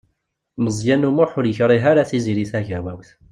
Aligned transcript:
Meẓyan 0.63 1.07
U 1.09 1.11
Muḥ 1.15 1.31
ur 1.39 1.45
yekṛig 1.47 1.83
ara 1.91 2.09
Tiziri 2.09 2.45
Tagawawt. 2.51 3.09